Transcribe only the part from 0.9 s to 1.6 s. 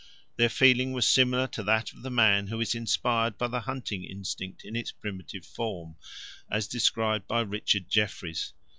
was similar